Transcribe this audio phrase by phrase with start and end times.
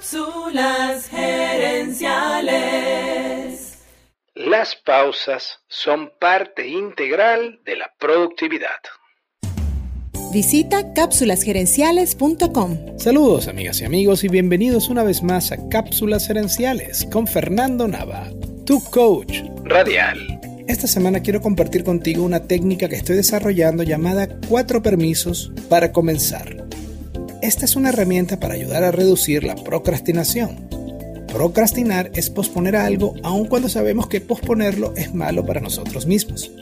[0.00, 3.82] Cápsulas gerenciales.
[4.34, 8.80] Las pausas son parte integral de la productividad.
[10.32, 12.98] Visita cápsulasgerenciales.com.
[12.98, 18.30] Saludos amigas y amigos y bienvenidos una vez más a Cápsulas Gerenciales con Fernando Nava,
[18.64, 20.40] tu coach Radial.
[20.66, 26.59] Esta semana quiero compartir contigo una técnica que estoy desarrollando llamada cuatro permisos para comenzar.
[27.42, 30.68] Esta es una herramienta para ayudar a reducir la procrastinación.
[31.32, 36.52] Procrastinar es posponer algo aun cuando sabemos que posponerlo es malo para nosotros mismos.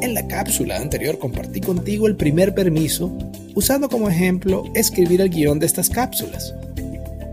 [0.00, 3.12] En la cápsula anterior compartí contigo el primer permiso
[3.56, 6.54] usando como ejemplo escribir el guion de estas cápsulas.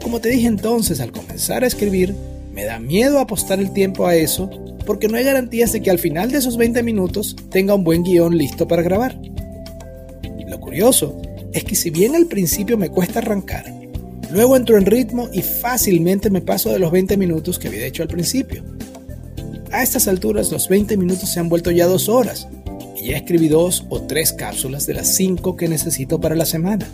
[0.02, 2.16] Como te dije entonces al comenzar a escribir,
[2.52, 4.50] me da miedo apostar el tiempo a eso
[4.88, 8.02] porque no hay garantías de que al final de esos 20 minutos tenga un buen
[8.02, 9.16] guion listo para grabar.
[10.48, 11.22] Lo curioso
[11.54, 13.66] es que si bien al principio me cuesta arrancar,
[14.32, 18.04] luego entro en ritmo y fácilmente me paso de los 20 minutos que había hecho
[18.04, 18.64] al principio.
[19.72, 22.48] A estas alturas los 20 minutos se han vuelto ya dos horas
[23.02, 26.88] y ya escribí dos o tres cápsulas de las cinco que necesito para la semana.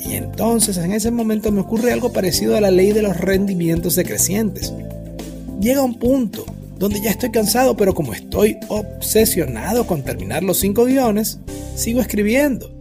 [0.00, 3.96] Y entonces en ese momento me ocurre algo parecido a la ley de los rendimientos
[3.96, 4.72] decrecientes.
[5.60, 6.44] Llega un punto
[6.78, 11.38] donde ya estoy cansado, pero como estoy obsesionado con terminar los cinco guiones,
[11.74, 12.73] sigo escribiendo.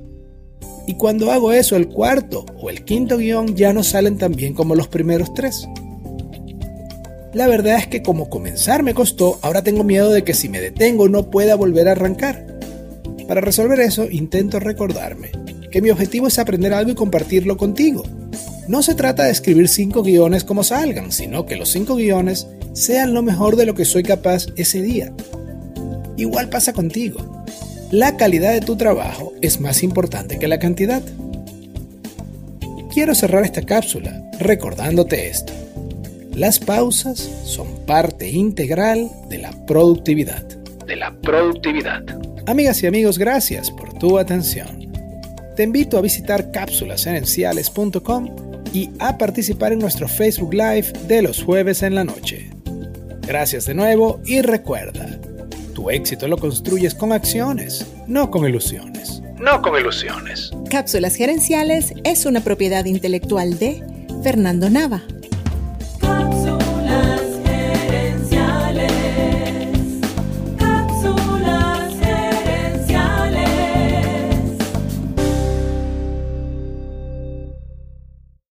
[0.86, 4.54] Y cuando hago eso, el cuarto o el quinto guion ya no salen tan bien
[4.54, 5.68] como los primeros tres.
[7.34, 10.60] La verdad es que como comenzar me costó, ahora tengo miedo de que si me
[10.60, 12.46] detengo no pueda volver a arrancar.
[13.28, 15.32] Para resolver eso, intento recordarme
[15.72, 18.04] que mi objetivo es aprender algo y compartirlo contigo.
[18.68, 23.14] No se trata de escribir cinco guiones como salgan, sino que los cinco guiones sean
[23.14, 25.12] lo mejor de lo que soy capaz ese día.
[26.16, 27.44] Igual pasa contigo.
[27.94, 31.04] La calidad de tu trabajo es más importante que la cantidad.
[32.92, 35.54] Quiero cerrar esta cápsula recordándote esto.
[36.34, 40.42] Las pausas son parte integral de la productividad.
[40.88, 42.02] De la productividad.
[42.48, 44.92] Amigas y amigos, gracias por tu atención.
[45.56, 48.30] Te invito a visitar cápsulasgerenciales.com
[48.74, 52.50] y a participar en nuestro Facebook Live de los jueves en la noche.
[53.28, 55.20] Gracias de nuevo y recuerda,
[55.74, 59.22] tu éxito lo construyes con acciones, no con ilusiones.
[59.40, 60.52] No con ilusiones.
[60.70, 63.84] Cápsulas Gerenciales es una propiedad intelectual de
[64.24, 65.04] Fernando Nava.